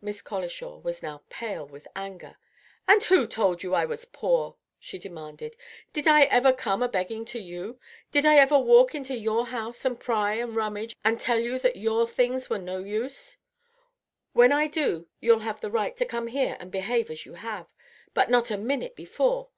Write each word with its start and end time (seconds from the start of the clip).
Miss 0.00 0.22
Colishaw 0.22 0.78
was 0.78 1.02
now 1.02 1.22
pale 1.28 1.66
with 1.68 1.86
anger. 1.94 2.38
"And 2.86 3.02
who 3.02 3.26
told 3.26 3.62
you 3.62 3.74
I 3.74 3.84
was 3.84 4.06
poor?" 4.06 4.56
she 4.78 4.98
demanded. 4.98 5.56
"Did 5.92 6.08
I 6.08 6.22
ever 6.22 6.54
come 6.54 6.82
a 6.82 6.88
begging 6.88 7.26
to 7.26 7.38
you? 7.38 7.78
Did 8.10 8.24
I 8.24 8.36
ever 8.36 8.58
walk 8.58 8.94
into 8.94 9.14
your 9.14 9.44
house 9.48 9.82
to 9.82 9.94
pry 9.94 10.36
and 10.36 10.56
rummage, 10.56 10.96
and 11.04 11.20
tell 11.20 11.38
you 11.38 11.58
that 11.58 11.76
your 11.76 12.06
things 12.08 12.48
were 12.48 12.56
no 12.56 12.78
use? 12.78 13.36
When 14.32 14.52
I 14.52 14.68
do 14.68 15.06
you'll 15.20 15.40
have 15.40 15.62
a 15.62 15.68
right 15.68 15.94
to 15.98 16.06
come 16.06 16.28
here 16.28 16.56
and 16.58 16.72
behave 16.72 17.10
as 17.10 17.26
you 17.26 17.34
have, 17.34 17.66
but 18.14 18.30
not 18.30 18.50
a 18.50 18.56
minute 18.56 18.96
before. 18.96 19.50